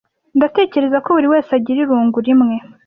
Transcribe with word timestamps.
Ndatekereza 0.37 0.97
ko 1.03 1.09
buriwese 1.15 1.51
agira 1.57 1.79
irungu 1.81 2.17
rimwe 2.27 2.55